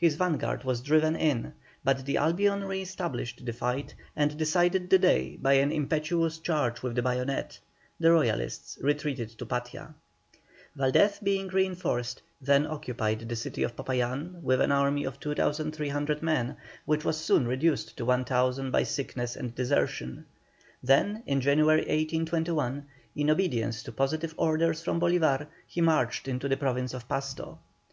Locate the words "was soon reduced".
17.04-17.96